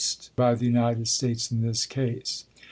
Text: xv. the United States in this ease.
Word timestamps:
xv. 0.03 0.57
the 0.57 0.65
United 0.65 1.07
States 1.07 1.51
in 1.51 1.61
this 1.61 1.87
ease. 1.95 2.45